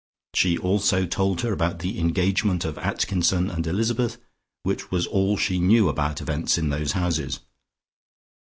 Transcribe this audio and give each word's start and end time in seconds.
She 0.33 0.57
also 0.57 1.05
told 1.05 1.41
her 1.41 1.53
about 1.53 1.77
the 1.77 1.99
engagement 1.99 2.65
of 2.65 2.79
Atkinson 2.79 3.51
and 3.51 3.67
Elizabeth, 3.67 4.17
which 4.63 4.89
was 4.89 5.05
all 5.05 5.37
she 5.37 5.59
knew 5.59 5.89
about 5.89 6.21
events 6.21 6.57
in 6.57 6.69
those 6.69 6.93
houses. 6.93 7.39